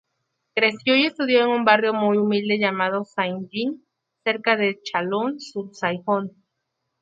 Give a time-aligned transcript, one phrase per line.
[0.55, 3.83] Creció y estudió en un barrio muy humilde llamado Saint-Jean,
[4.23, 6.31] cerca de Chalon-sur-Saône.